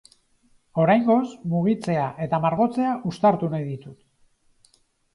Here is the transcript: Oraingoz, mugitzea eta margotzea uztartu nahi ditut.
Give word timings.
Oraingoz, 0.83 1.19
mugitzea 1.53 2.07
eta 2.27 2.41
margotzea 2.49 2.97
uztartu 3.13 3.55
nahi 3.55 3.71
ditut. 3.71 4.79